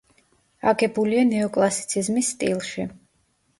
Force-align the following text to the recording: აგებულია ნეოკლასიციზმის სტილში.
აგებულია 0.71 1.27
ნეოკლასიციზმის 1.33 2.33
სტილში. 2.35 2.89